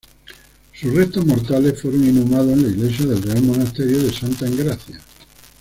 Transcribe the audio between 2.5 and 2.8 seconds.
en la